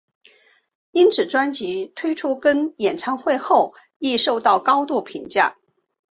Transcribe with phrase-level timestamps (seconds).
[0.93, 5.57] 因此专辑推出跟演唱会后亦受到高度评价。